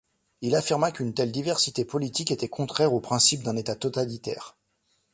Il 0.41 0.55
affirma 0.55 0.91
qu'une 0.91 1.13
telle 1.13 1.31
diversité 1.31 1.85
politique 1.85 2.31
était 2.31 2.47
contraire 2.49 2.91
aux 2.91 2.99
principes 3.01 3.43
d'un 3.43 3.55
État 3.55 3.75
totalitaire. 3.75 4.57